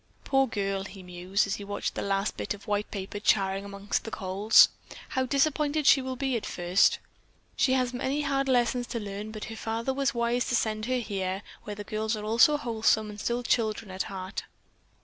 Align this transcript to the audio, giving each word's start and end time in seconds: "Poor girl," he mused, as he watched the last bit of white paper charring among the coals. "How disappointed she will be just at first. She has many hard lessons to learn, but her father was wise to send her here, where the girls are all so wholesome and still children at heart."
"Poor 0.23 0.47
girl," 0.47 0.85
he 0.85 1.03
mused, 1.03 1.45
as 1.45 1.57
he 1.57 1.63
watched 1.63 1.93
the 1.93 2.01
last 2.01 2.35
bit 2.35 2.55
of 2.55 2.65
white 2.65 2.89
paper 2.89 3.19
charring 3.19 3.63
among 3.63 3.87
the 4.01 4.09
coals. 4.09 4.69
"How 5.09 5.27
disappointed 5.27 5.85
she 5.85 6.01
will 6.01 6.15
be 6.15 6.31
just 6.33 6.37
at 6.37 6.51
first. 6.51 6.99
She 7.55 7.73
has 7.73 7.93
many 7.93 8.21
hard 8.21 8.47
lessons 8.49 8.87
to 8.87 8.99
learn, 8.99 9.29
but 9.29 9.43
her 9.45 9.55
father 9.55 9.93
was 9.93 10.15
wise 10.15 10.49
to 10.49 10.55
send 10.55 10.87
her 10.87 10.97
here, 10.97 11.43
where 11.65 11.75
the 11.75 11.83
girls 11.83 12.17
are 12.17 12.25
all 12.25 12.39
so 12.39 12.57
wholesome 12.57 13.11
and 13.11 13.19
still 13.19 13.43
children 13.43 13.91
at 13.91 14.01
heart." 14.09 14.41